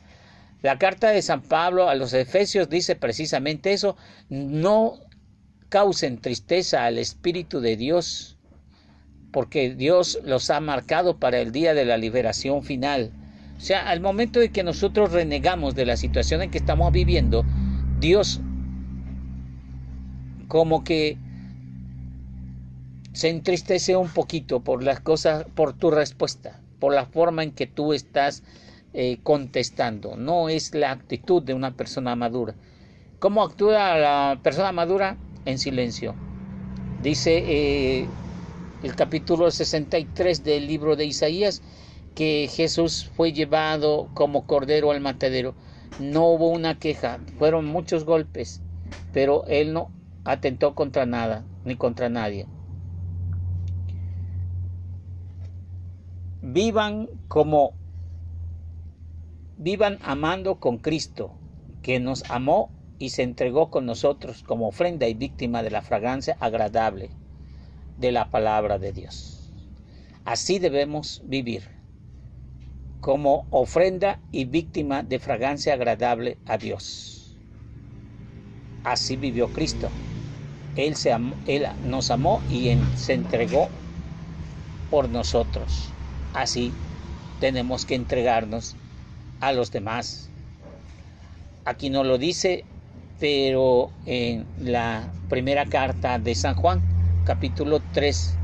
La 0.62 0.78
carta 0.78 1.10
de 1.10 1.22
San 1.22 1.42
Pablo 1.42 1.88
a 1.88 1.96
los 1.96 2.12
Efesios 2.12 2.68
dice 2.68 2.94
precisamente 2.94 3.72
eso, 3.72 3.96
no 4.28 4.94
causen 5.68 6.20
tristeza 6.20 6.84
al 6.84 6.98
Espíritu 6.98 7.60
de 7.60 7.76
Dios, 7.76 8.38
porque 9.32 9.74
Dios 9.74 10.20
los 10.24 10.50
ha 10.50 10.60
marcado 10.60 11.18
para 11.18 11.40
el 11.40 11.50
día 11.50 11.74
de 11.74 11.84
la 11.84 11.96
liberación 11.96 12.62
final. 12.62 13.10
O 13.56 13.60
sea, 13.60 13.88
al 13.88 14.00
momento 14.00 14.38
de 14.38 14.50
que 14.50 14.62
nosotros 14.62 15.12
renegamos 15.12 15.74
de 15.74 15.86
la 15.86 15.96
situación 15.96 16.42
en 16.42 16.50
que 16.50 16.58
estamos 16.58 16.92
viviendo, 16.92 17.44
Dios 17.98 18.40
como 20.46 20.84
que 20.84 21.16
se 23.14 23.30
entristece 23.30 23.96
un 23.96 24.10
poquito 24.10 24.60
por 24.60 24.82
las 24.82 25.00
cosas, 25.00 25.46
por 25.54 25.72
tu 25.72 25.90
respuesta, 25.90 26.60
por 26.78 26.94
la 26.94 27.06
forma 27.06 27.42
en 27.42 27.52
que 27.52 27.66
tú 27.66 27.94
estás 27.94 28.42
eh, 28.94 29.18
contestando, 29.22 30.16
no 30.16 30.48
es 30.48 30.74
la 30.74 30.90
actitud 30.90 31.42
de 31.42 31.54
una 31.54 31.76
persona 31.76 32.14
madura. 32.14 32.54
¿Cómo 33.18 33.42
actúa 33.42 33.96
la 33.96 34.40
persona 34.42 34.72
madura? 34.72 35.16
En 35.44 35.58
silencio. 35.58 36.14
Dice 37.02 37.38
eh, 37.38 38.06
el 38.82 38.94
capítulo 38.94 39.50
63 39.50 40.44
del 40.44 40.66
libro 40.66 40.96
de 40.96 41.06
Isaías 41.06 41.62
que 42.14 42.48
Jesús 42.52 43.10
fue 43.16 43.32
llevado 43.32 44.08
como 44.14 44.46
cordero 44.46 44.90
al 44.90 45.00
matadero. 45.00 45.54
No 45.98 46.26
hubo 46.26 46.48
una 46.48 46.78
queja, 46.78 47.18
fueron 47.38 47.64
muchos 47.66 48.04
golpes, 48.04 48.60
pero 49.12 49.44
él 49.46 49.72
no 49.72 49.90
atentó 50.24 50.74
contra 50.74 51.06
nada 51.06 51.44
ni 51.64 51.76
contra 51.76 52.08
nadie. 52.08 52.46
Vivan 56.42 57.08
como 57.28 57.74
vivan 59.62 59.98
amando 60.02 60.58
con 60.58 60.78
Cristo, 60.78 61.32
que 61.82 62.00
nos 62.00 62.28
amó 62.30 62.70
y 62.98 63.10
se 63.10 63.22
entregó 63.22 63.70
con 63.70 63.86
nosotros 63.86 64.42
como 64.42 64.66
ofrenda 64.68 65.06
y 65.06 65.14
víctima 65.14 65.62
de 65.62 65.70
la 65.70 65.82
fragancia 65.82 66.36
agradable 66.40 67.10
de 67.96 68.10
la 68.10 68.30
palabra 68.30 68.78
de 68.78 68.92
Dios. 68.92 69.52
Así 70.24 70.58
debemos 70.58 71.22
vivir, 71.26 71.68
como 73.00 73.46
ofrenda 73.50 74.20
y 74.32 74.46
víctima 74.46 75.04
de 75.04 75.20
fragancia 75.20 75.74
agradable 75.74 76.38
a 76.46 76.58
Dios. 76.58 77.36
Así 78.82 79.16
vivió 79.16 79.48
Cristo. 79.52 79.88
Él, 80.76 80.96
se 80.96 81.12
él 81.46 81.66
nos 81.84 82.10
amó 82.10 82.40
y 82.50 82.76
se 82.96 83.14
entregó 83.14 83.68
por 84.90 85.08
nosotros. 85.08 85.94
Así 86.34 86.72
tenemos 87.40 87.84
que 87.84 87.94
entregarnos 87.94 88.76
a 89.42 89.52
los 89.52 89.72
demás. 89.72 90.30
Aquí 91.64 91.90
no 91.90 92.04
lo 92.04 92.16
dice, 92.16 92.64
pero 93.18 93.90
en 94.06 94.46
la 94.58 95.12
primera 95.28 95.66
carta 95.66 96.18
de 96.18 96.34
San 96.34 96.54
Juan, 96.54 96.80
capítulo 97.26 97.82
3, 97.92 98.38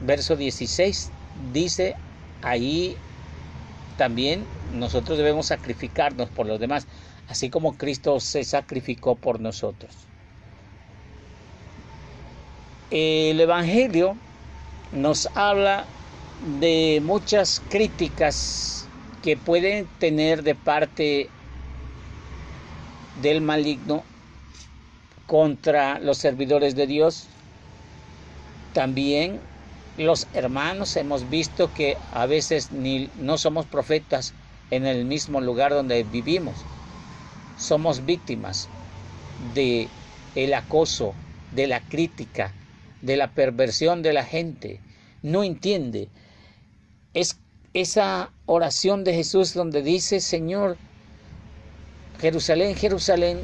verso 0.00 0.36
16, 0.36 1.10
dice 1.52 1.96
ahí 2.42 2.96
también 3.98 4.44
nosotros 4.72 5.18
debemos 5.18 5.46
sacrificarnos 5.46 6.30
por 6.30 6.46
los 6.46 6.60
demás, 6.60 6.86
así 7.28 7.50
como 7.50 7.76
Cristo 7.76 8.20
se 8.20 8.44
sacrificó 8.44 9.16
por 9.16 9.40
nosotros. 9.40 9.92
El 12.90 13.40
Evangelio 13.40 14.16
nos 14.92 15.28
habla 15.34 15.86
de 16.60 17.00
muchas 17.04 17.60
críticas 17.68 18.81
que 19.22 19.36
pueden 19.36 19.86
tener 19.98 20.42
de 20.42 20.54
parte 20.54 21.30
del 23.22 23.40
maligno 23.40 24.02
contra 25.26 25.98
los 26.00 26.18
servidores 26.18 26.74
de 26.74 26.86
Dios. 26.86 27.28
También 28.74 29.40
los 29.96 30.26
hermanos 30.34 30.96
hemos 30.96 31.28
visto 31.30 31.72
que 31.72 31.96
a 32.12 32.26
veces 32.26 32.72
ni 32.72 33.10
no 33.18 33.38
somos 33.38 33.66
profetas 33.66 34.34
en 34.70 34.86
el 34.86 35.04
mismo 35.04 35.40
lugar 35.40 35.72
donde 35.72 36.02
vivimos. 36.02 36.54
Somos 37.58 38.04
víctimas 38.04 38.68
de 39.54 39.88
el 40.34 40.54
acoso, 40.54 41.14
de 41.52 41.66
la 41.66 41.80
crítica, 41.80 42.54
de 43.02 43.16
la 43.16 43.32
perversión 43.32 44.02
de 44.02 44.14
la 44.14 44.24
gente. 44.24 44.80
No 45.22 45.44
entiende. 45.44 46.08
Es 47.14 47.36
esa 47.74 48.30
oración 48.46 49.04
de 49.04 49.14
Jesús 49.14 49.54
donde 49.54 49.82
dice, 49.82 50.20
Señor, 50.20 50.76
Jerusalén, 52.20 52.76
Jerusalén, 52.76 53.40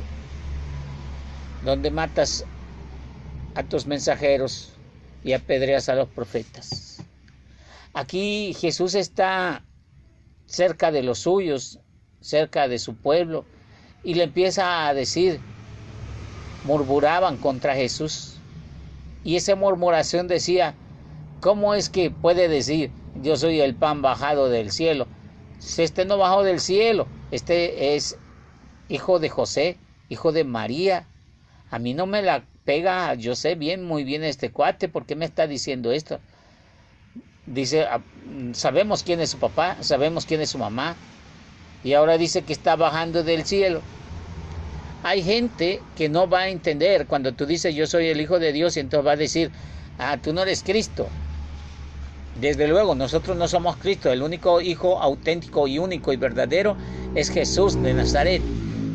donde 1.65 1.91
matas 1.91 2.45
a 3.55 3.63
tus 3.63 3.87
mensajeros 3.87 4.73
y 5.25 5.33
apedreas 5.33 5.89
a 5.89 5.95
los 5.95 6.09
profetas. 6.09 7.03
Aquí 7.95 8.55
Jesús 8.55 8.95
está 8.95 9.65
cerca 10.47 10.93
de 10.93 11.03
los 11.03 11.21
suyos, 11.21 11.81
cerca 12.21 12.69
de 12.69 12.79
su 12.79 12.95
pueblo, 12.95 13.45
y 14.05 14.15
le 14.15 14.25
empieza 14.25 14.87
a 14.87 14.95
decir, 14.95 15.41
murmuraban 16.65 17.37
contra 17.39 17.75
Jesús. 17.75 18.37
Y 19.25 19.37
esa 19.37 19.57
murmuración 19.57 20.29
decía, 20.29 20.75
¿cómo 21.41 21.75
es 21.75 21.89
que 21.89 22.11
puede 22.11 22.49
decir, 22.49 22.93
yo 23.23 23.37
soy 23.37 23.61
el 23.61 23.75
pan 23.75 24.03
bajado 24.03 24.49
del 24.49 24.71
cielo. 24.71 25.07
Este 25.77 26.05
no 26.05 26.19
bajó 26.19 26.45
del 26.45 26.61
cielo, 26.61 27.07
este 27.31 27.97
es 27.97 28.17
hijo 28.89 29.19
de 29.19 29.29
José, 29.29 29.77
hijo 30.09 30.33
de 30.33 30.45
María. 30.45 31.07
A 31.71 31.79
mí 31.79 31.95
no 31.95 32.07
me 32.07 32.23
la 32.23 32.45
pega, 32.65 33.15
yo 33.15 33.35
sé 33.35 33.55
bien, 33.55 33.85
muy 33.85 34.05
bien 34.05 34.25
este 34.25 34.51
cuate, 34.51 34.89
¿por 34.89 35.07
qué 35.07 35.17
me 35.17 35.25
está 35.25 35.47
diciendo 35.47 35.91
esto? 35.91 36.21
Dice, 37.47 37.85
ah, 37.85 38.01
sabemos 38.53 39.03
quién 39.03 39.21
es 39.21 39.31
su 39.31 39.39
papá, 39.39 39.79
sabemos 39.81 40.27
quién 40.27 40.41
es 40.41 40.51
su 40.51 40.59
mamá, 40.59 40.97
y 41.83 41.95
ahora 41.95 42.19
dice 42.19 42.43
que 42.43 42.53
está 42.53 42.77
bajando 42.77 43.23
del 43.23 43.45
cielo. 43.45 43.83
Hay 45.03 45.23
gente 45.23 45.81
que 45.97 46.09
no 46.09 46.29
va 46.29 46.41
a 46.41 46.49
entender 46.49 47.07
cuando 47.07 47.33
tú 47.33 47.47
dices 47.47 47.75
yo 47.75 47.87
soy 47.87 48.09
el 48.09 48.21
Hijo 48.21 48.39
de 48.39 48.53
Dios 48.53 48.77
y 48.77 48.81
entonces 48.81 49.07
va 49.07 49.13
a 49.13 49.17
decir, 49.17 49.51
ah, 49.97 50.19
tú 50.19 50.33
no 50.33 50.43
eres 50.43 50.63
Cristo. 50.63 51.09
Desde 52.41 52.69
luego, 52.69 52.95
nosotros 52.95 53.37
no 53.37 53.49
somos 53.49 53.77
Cristo, 53.77 54.13
el 54.13 54.23
único 54.23 54.61
Hijo 54.61 55.01
auténtico 55.01 55.67
y 55.67 55.79
único 55.79 56.13
y 56.13 56.17
verdadero 56.17 56.77
es 57.17 57.31
Jesús 57.31 57.81
de 57.83 57.95
Nazaret. 57.95 58.43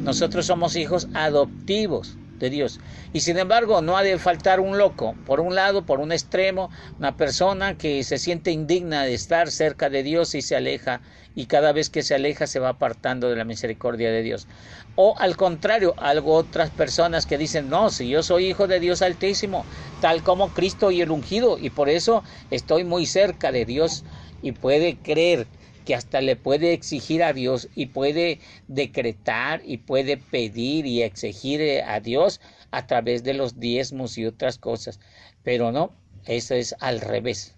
Nosotros 0.04 0.46
somos 0.46 0.78
hijos 0.78 1.08
adoptivos 1.14 2.18
de 2.40 2.50
Dios. 2.50 2.80
Y 3.14 3.22
sin 3.22 3.38
embargo, 3.38 3.82
no 3.82 3.98
ha 3.98 4.04
de 4.04 4.18
faltar 4.18 4.60
un 4.60 4.78
loco, 4.78 5.16
por 5.26 5.40
un 5.40 5.56
lado, 5.56 5.86
por 5.86 6.00
un 6.00 6.12
extremo, 6.12 6.70
una 7.00 7.16
persona 7.16 7.78
que 7.78 8.04
se 8.04 8.18
siente 8.18 8.52
indigna 8.52 9.04
de 9.04 9.14
estar 9.14 9.52
cerca 9.52 9.90
de 9.90 10.04
Dios 10.04 10.36
y 10.36 10.42
se 10.42 10.56
aleja, 10.56 11.02
y 11.36 11.46
cada 11.46 11.72
vez 11.72 11.90
que 11.90 12.04
se 12.04 12.16
aleja 12.16 12.48
se 12.48 12.60
va 12.60 12.70
apartando 12.70 13.30
de 13.30 13.36
la 13.36 13.46
misericordia 13.46 14.12
de 14.12 14.22
Dios. 14.24 14.48
O 14.96 15.16
al 15.18 15.36
contrario, 15.36 15.96
algo 15.98 16.34
otras 16.34 16.70
personas 16.70 17.26
que 17.26 17.38
dicen, 17.38 17.70
no, 17.70 17.90
si 17.90 18.10
yo 18.10 18.22
soy 18.24 18.48
hijo 18.48 18.68
de 18.68 18.80
Dios 18.80 19.02
altísimo, 19.02 19.66
tal 20.00 20.24
como 20.24 20.54
Cristo 20.54 20.92
y 20.92 21.02
el 21.02 21.12
ungido, 21.12 21.58
y 21.58 21.70
por 21.70 21.90
eso 21.90 22.24
estoy 22.52 22.84
muy 22.84 23.06
cerca 23.06 23.52
de 23.52 23.66
Dios 23.66 24.04
y 24.42 24.52
puede 24.52 24.98
creer 25.02 25.48
que 25.84 25.96
hasta 25.96 26.22
le 26.22 26.36
puede 26.36 26.74
exigir 26.74 27.24
a 27.24 27.34
Dios 27.34 27.70
y 27.76 27.88
puede 27.88 28.40
decretar 28.68 29.62
y 29.66 29.78
puede 29.78 30.18
pedir 30.18 30.86
y 30.86 31.04
exigir 31.04 31.82
a 31.86 32.00
Dios 32.00 32.42
a 32.72 32.88
través 32.88 33.24
de 33.24 33.34
los 33.34 33.60
diezmos 33.60 34.18
y 34.18 34.26
otras 34.26 34.58
cosas. 34.58 35.00
Pero 35.44 35.72
no, 35.72 35.92
eso 36.26 36.56
es 36.56 36.76
al 36.80 37.02
revés. 37.02 37.56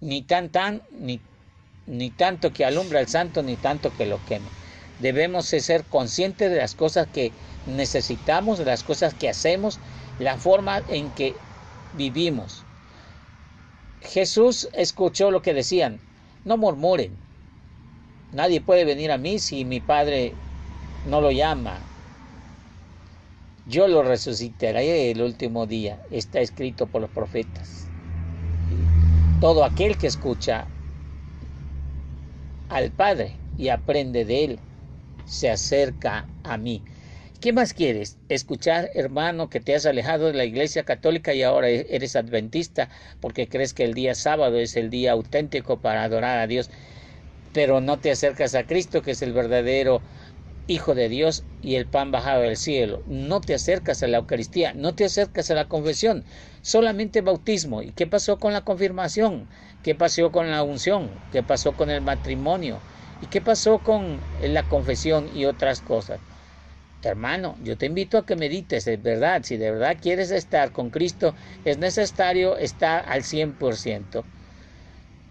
Ni 0.00 0.22
tan 0.22 0.50
tan, 0.50 0.82
ni, 0.90 1.20
ni 1.86 2.10
tanto 2.10 2.52
que 2.52 2.64
alumbra 2.64 3.00
al 3.00 3.08
santo, 3.08 3.42
ni 3.42 3.56
tanto 3.56 3.92
que 3.92 4.06
lo 4.06 4.24
queme. 4.24 4.54
Debemos 4.98 5.46
ser 5.46 5.84
conscientes 5.86 6.50
de 6.50 6.56
las 6.58 6.74
cosas 6.74 7.08
que 7.08 7.32
necesitamos, 7.64 8.58
de 8.58 8.64
las 8.66 8.84
cosas 8.84 9.14
que 9.14 9.28
hacemos, 9.28 9.80
la 10.18 10.38
forma 10.38 10.82
en 10.88 11.14
que 11.14 11.34
vivimos. 11.92 12.66
Jesús 14.00 14.68
escuchó 14.72 15.30
lo 15.30 15.42
que 15.42 15.54
decían, 15.54 16.00
No 16.44 16.56
murmuren. 16.56 17.29
Nadie 18.32 18.60
puede 18.60 18.84
venir 18.84 19.10
a 19.10 19.18
mí 19.18 19.38
si 19.38 19.64
mi 19.64 19.80
Padre 19.80 20.34
no 21.08 21.20
lo 21.20 21.30
llama. 21.30 21.78
Yo 23.66 23.88
lo 23.88 24.02
resucitaré 24.02 25.10
el 25.10 25.22
último 25.22 25.66
día. 25.66 26.00
Está 26.10 26.40
escrito 26.40 26.86
por 26.86 27.02
los 27.02 27.10
profetas. 27.10 27.86
Todo 29.40 29.64
aquel 29.64 29.96
que 29.96 30.06
escucha 30.06 30.66
al 32.68 32.90
Padre 32.92 33.32
y 33.58 33.68
aprende 33.68 34.24
de 34.24 34.44
Él, 34.44 34.60
se 35.26 35.50
acerca 35.50 36.26
a 36.44 36.56
mí. 36.56 36.82
¿Qué 37.40 37.52
más 37.52 37.72
quieres? 37.72 38.18
Escuchar, 38.28 38.90
hermano, 38.94 39.48
que 39.48 39.60
te 39.60 39.74
has 39.74 39.86
alejado 39.86 40.26
de 40.26 40.34
la 40.34 40.44
iglesia 40.44 40.84
católica 40.84 41.32
y 41.32 41.42
ahora 41.42 41.68
eres 41.68 42.14
adventista 42.14 42.90
porque 43.20 43.48
crees 43.48 43.72
que 43.72 43.84
el 43.84 43.94
día 43.94 44.14
sábado 44.14 44.58
es 44.58 44.76
el 44.76 44.90
día 44.90 45.12
auténtico 45.12 45.80
para 45.80 46.02
adorar 46.04 46.38
a 46.38 46.46
Dios, 46.46 46.70
pero 47.52 47.80
no 47.80 47.98
te 48.00 48.10
acercas 48.10 48.54
a 48.54 48.66
Cristo, 48.66 49.02
que 49.02 49.12
es 49.12 49.22
el 49.22 49.32
verdadero 49.32 50.02
Hijo 50.66 50.94
de 50.94 51.08
Dios 51.08 51.44
y 51.60 51.74
el 51.76 51.86
pan 51.88 52.12
bajado 52.12 52.42
del 52.42 52.56
cielo. 52.56 53.02
No 53.06 53.40
te 53.42 53.54
acercas 53.54 54.02
a 54.02 54.06
la 54.08 54.18
Eucaristía, 54.18 54.72
no 54.74 54.94
te 54.94 55.04
acercas 55.04 55.50
a 55.50 55.54
la 55.54 55.68
confesión, 55.68 56.24
solamente 56.62 57.22
bautismo. 57.22 57.82
¿Y 57.82 57.92
qué 57.92 58.06
pasó 58.06 58.38
con 58.38 58.52
la 58.52 58.62
confirmación? 58.64 59.48
¿Qué 59.82 59.94
pasó 59.96 60.30
con 60.32 60.50
la 60.50 60.62
unción? 60.62 61.22
¿Qué 61.30 61.42
pasó 61.42 61.74
con 61.76 61.90
el 61.90 62.02
matrimonio? 62.02 62.84
¿Y 63.20 63.26
qué 63.26 63.40
pasó 63.42 63.82
con 63.82 64.24
la 64.40 64.68
confesión 64.68 65.28
y 65.28 65.44
otras 65.44 65.82
cosas? 65.82 66.20
Hermano, 67.02 67.56
yo 67.60 67.76
te 67.78 67.86
invito 67.86 68.18
a 68.18 68.26
que 68.26 68.36
medites, 68.36 68.86
es 68.86 69.02
verdad, 69.02 69.42
si 69.44 69.56
de 69.56 69.70
verdad 69.70 69.98
quieres 70.00 70.30
estar 70.30 70.72
con 70.72 70.90
Cristo, 70.90 71.34
es 71.64 71.78
necesario 71.78 72.56
estar 72.58 73.04
al 73.08 73.24
100%. 73.24 74.26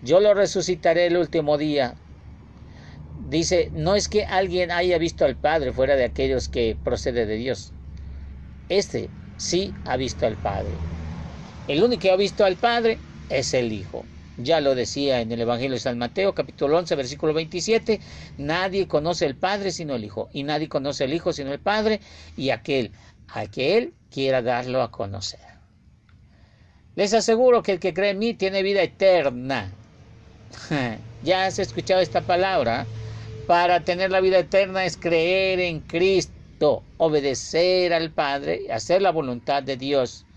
Yo 0.02 0.20
lo 0.20 0.34
resucitaré 0.34 1.08
el 1.08 1.18
último 1.18 1.58
día, 1.58 1.96
Dice, 3.30 3.70
no 3.74 3.96
es 3.96 4.08
que 4.08 4.26
alguien 4.26 4.72
haya 4.72 4.98
visto 4.98 5.24
al 5.24 5.36
Padre 5.36 5.72
fuera 5.72 5.96
de 5.96 6.04
aquellos 6.04 6.50
que 6.50 6.76
procede 6.84 7.28
de 7.28 7.36
Dios. 7.36 7.72
Este 8.70 9.10
sí 9.38 9.72
ha 9.86 9.98
visto 9.98 10.26
al 10.26 10.36
Padre. 10.36 10.72
El 11.68 11.84
único 11.84 12.02
que 12.02 12.12
ha 12.12 12.16
visto 12.16 12.44
al 12.44 12.56
Padre 12.56 12.98
es 13.30 13.54
el 13.54 13.72
Hijo. 13.72 14.04
Ya 14.38 14.62
lo 14.62 14.74
decía 14.74 15.22
en 15.22 15.32
el 15.32 15.42
Evangelio 15.42 15.76
de 15.76 15.80
San 15.80 16.00
Mateo, 16.00 16.34
capítulo 16.34 16.80
11, 16.80 16.96
versículo 16.96 17.34
27, 17.34 18.00
nadie 18.40 18.88
conoce 18.88 19.28
al 19.28 19.36
Padre 19.36 19.72
sino 19.72 19.94
el 19.94 20.06
Hijo, 20.06 20.30
y 20.34 20.42
nadie 20.42 20.68
conoce 20.68 21.04
al 21.04 21.14
Hijo 21.14 21.32
sino 21.32 21.52
el 21.52 21.60
Padre, 21.60 22.00
y 22.36 22.50
aquel 22.50 22.94
a 23.28 23.46
que 23.46 23.78
Él 23.78 23.94
quiera 24.10 24.42
darlo 24.42 24.82
a 24.82 24.90
conocer. 24.90 25.42
Les 26.96 27.14
aseguro 27.14 27.62
que 27.62 27.74
el 27.74 27.80
que 27.80 27.94
cree 27.94 28.12
en 28.12 28.20
mí 28.20 28.34
tiene 28.34 28.64
vida 28.64 28.82
eterna. 28.82 29.72
ya 31.24 31.46
has 31.46 31.60
escuchado 31.60 32.02
esta 32.02 32.22
palabra 32.22 32.88
para 33.50 33.84
tener 33.84 34.12
la 34.12 34.22
vida 34.22 34.38
eterna 34.38 34.86
es 34.86 34.96
creer 34.96 35.60
en 35.60 35.80
Cristo, 35.80 36.84
obedecer 36.98 37.94
al 37.94 38.12
Padre, 38.12 38.72
hacer 38.72 39.02
la 39.02 39.12
voluntad 39.12 39.64
de 39.64 39.76
Dios. 39.76 40.28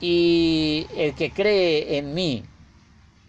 Y 0.00 0.86
el 0.96 1.14
que 1.14 1.30
cree 1.30 1.98
en 1.98 2.14
mí 2.14 2.44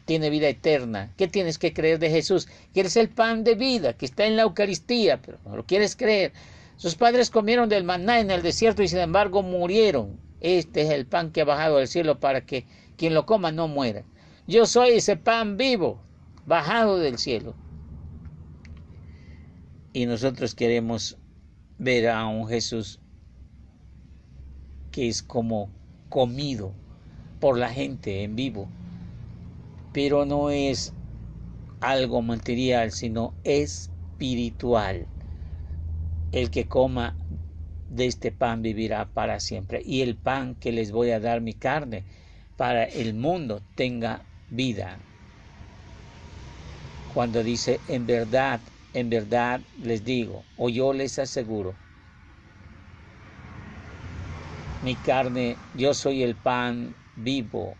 tiene 0.06 0.30
vida 0.30 0.48
eterna. 0.48 1.12
¿Qué 1.18 1.28
tienes 1.28 1.58
que 1.58 1.74
creer 1.74 2.00
de 2.00 2.10
Jesús? 2.10 2.48
Que 2.74 2.80
eres 2.80 2.96
el 2.96 3.10
pan 3.10 3.44
de 3.44 3.56
vida, 3.56 3.98
que 3.98 4.06
está 4.06 4.26
en 4.26 4.38
la 4.38 4.44
Eucaristía, 4.44 5.22
pero 5.22 5.38
no 5.44 5.58
lo 5.58 5.66
quieres 5.66 5.98
creer. 5.98 6.32
Sus 6.78 6.96
padres 6.96 7.30
comieron 7.32 7.68
del 7.68 7.84
maná 7.84 8.22
en 8.22 8.32
el 8.32 8.44
desierto 8.44 8.82
y 8.82 8.88
sin 8.88 9.00
embargo 9.00 9.44
murieron. 9.44 10.18
Este 10.40 10.84
es 10.84 10.90
el 10.92 11.06
pan 11.06 11.34
que 11.34 11.42
ha 11.42 11.46
bajado 11.46 11.80
del 11.80 11.90
cielo 11.90 12.22
para 12.22 12.46
que 12.46 12.66
quien 12.96 13.14
lo 13.14 13.26
coma 13.26 13.52
no 13.52 13.68
muera. 13.68 14.06
Yo 14.48 14.66
soy 14.68 14.92
ese 14.92 15.18
pan 15.18 15.58
vivo, 15.58 16.00
bajado 16.46 16.98
del 16.98 17.18
cielo 17.18 17.56
y 19.94 20.06
nosotros 20.06 20.56
queremos 20.56 21.18
ver 21.78 22.10
a 22.10 22.26
un 22.28 22.48
Jesús 22.48 23.00
que 24.92 25.08
es 25.08 25.22
como 25.22 25.70
comido 26.10 26.74
por 27.40 27.58
la 27.58 27.70
gente 27.70 28.24
en 28.24 28.36
vivo, 28.36 28.68
pero 29.94 30.26
no 30.26 30.50
es 30.50 30.94
algo 31.80 32.22
material, 32.22 32.92
sino 32.92 33.34
espiritual. 33.44 35.08
El 36.32 36.50
que 36.50 36.68
coma 36.68 37.16
de 37.90 38.06
este 38.06 38.32
pan 38.32 38.62
vivirá 38.62 39.06
para 39.06 39.40
siempre. 39.40 39.82
Y 39.84 40.02
el 40.02 40.16
pan 40.16 40.56
que 40.56 40.72
les 40.72 40.92
voy 40.92 41.12
a 41.12 41.20
dar 41.20 41.42
mi 41.42 41.54
carne 41.54 42.04
para 42.56 42.86
el 42.86 43.14
mundo 43.14 43.62
tenga 43.76 44.22
vida. 44.50 44.98
Cuando 47.14 47.44
dice 47.44 47.80
en 47.90 48.06
verdad 48.06 48.62
en 48.94 49.10
verdad 49.10 49.62
les 49.82 50.04
digo, 50.04 50.44
o 50.58 50.70
yo 50.70 50.94
les 50.94 51.18
aseguro, 51.20 51.76
mi 54.84 54.96
carne, 54.96 55.58
yo 55.76 55.94
soy 55.94 56.24
el 56.24 56.36
pan 56.36 56.96
vivo. 57.16 57.76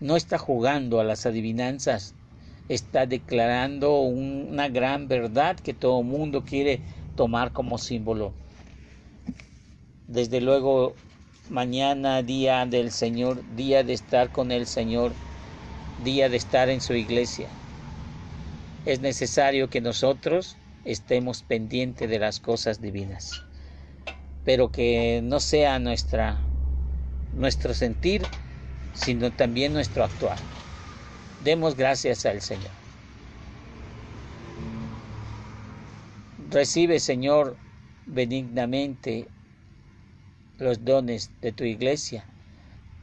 No 0.00 0.16
está 0.16 0.38
jugando 0.38 1.00
a 1.00 1.04
las 1.04 1.26
adivinanzas, 1.26 2.14
está 2.68 3.06
declarando 3.06 4.00
una 4.00 4.68
gran 4.68 5.06
verdad 5.06 5.56
que 5.56 5.74
todo 5.74 6.02
mundo 6.02 6.44
quiere 6.44 6.80
tomar 7.14 7.52
como 7.52 7.78
símbolo. 7.78 8.32
Desde 10.08 10.40
luego, 10.40 10.94
mañana 11.50 12.22
día 12.22 12.64
del 12.66 12.90
Señor, 12.90 13.42
día 13.54 13.84
de 13.84 13.92
estar 13.92 14.30
con 14.30 14.50
el 14.50 14.66
Señor, 14.66 15.12
día 16.04 16.28
de 16.28 16.38
estar 16.38 16.70
en 16.70 16.80
su 16.80 16.94
iglesia 16.94 17.48
es 18.84 19.00
necesario 19.00 19.70
que 19.70 19.80
nosotros 19.80 20.58
estemos 20.84 21.42
pendientes 21.42 22.08
de 22.08 22.18
las 22.18 22.40
cosas 22.40 22.80
divinas, 22.80 23.42
pero 24.44 24.70
que 24.70 25.20
no 25.22 25.40
sea 25.40 25.78
nuestra, 25.78 26.42
nuestro 27.32 27.72
sentir, 27.72 28.22
sino 28.92 29.32
también 29.32 29.72
nuestro 29.72 30.04
actuar. 30.04 30.38
Demos 31.40 31.76
gracias 31.76 32.26
al 32.26 32.42
Señor. 32.42 32.72
Recibe, 36.36 37.00
Señor, 37.00 37.58
benignamente 38.04 39.28
los 40.58 40.84
dones 40.84 41.32
de 41.40 41.52
tu 41.52 41.64
iglesia 41.64 42.33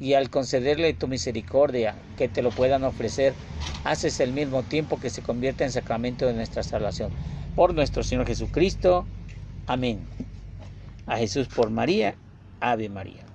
y 0.02 0.16
al 0.16 0.32
concederle 0.32 0.96
tu 0.96 1.08
misericordia 1.10 2.08
que 2.16 2.30
te 2.30 2.42
lo 2.44 2.56
puedan 2.56 2.84
ofrecer, 2.86 3.40
haces 3.84 4.20
el 4.22 4.34
mismo 4.34 4.66
tiempo 4.66 5.00
que 5.00 5.12
se 5.12 5.24
convierte 5.24 5.64
en 5.66 5.72
sacramento 5.74 6.26
de 6.28 6.34
nuestra 6.34 6.64
salvación. 6.64 7.16
Por 7.54 7.76
nuestro 7.76 8.04
Señor 8.04 8.26
Jesucristo. 8.28 9.12
Amén. 9.68 10.10
A 11.06 11.18
Jesús 11.18 11.50
por 11.50 11.70
María. 11.72 12.20
Ave 12.62 12.90
María. 12.90 13.30